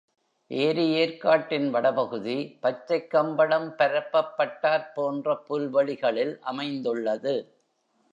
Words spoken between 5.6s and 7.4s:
வெளிகளில் அமைந்துள்ளது.